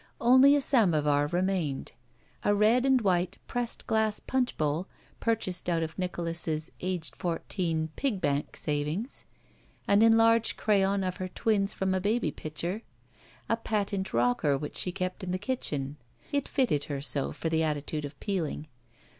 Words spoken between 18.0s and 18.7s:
of peeling.)